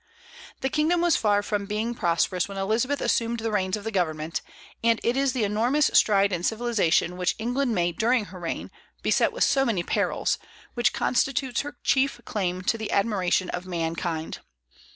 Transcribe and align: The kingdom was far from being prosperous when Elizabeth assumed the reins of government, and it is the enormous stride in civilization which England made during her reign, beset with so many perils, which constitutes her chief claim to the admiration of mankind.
The 0.61 0.69
kingdom 0.69 0.99
was 1.01 1.15
far 1.15 1.43
from 1.43 1.67
being 1.67 1.93
prosperous 1.93 2.47
when 2.47 2.57
Elizabeth 2.57 3.01
assumed 3.01 3.39
the 3.41 3.51
reins 3.51 3.77
of 3.77 3.85
government, 3.93 4.41
and 4.83 4.99
it 5.03 5.15
is 5.15 5.33
the 5.33 5.43
enormous 5.43 5.91
stride 5.93 6.33
in 6.33 6.41
civilization 6.41 7.17
which 7.17 7.35
England 7.37 7.75
made 7.75 7.99
during 7.99 8.25
her 8.33 8.39
reign, 8.39 8.71
beset 9.03 9.31
with 9.31 9.43
so 9.43 9.63
many 9.63 9.83
perils, 9.83 10.39
which 10.73 10.91
constitutes 10.91 11.61
her 11.61 11.77
chief 11.83 12.19
claim 12.25 12.63
to 12.63 12.79
the 12.79 12.89
admiration 12.91 13.51
of 13.51 13.67
mankind. 13.67 14.39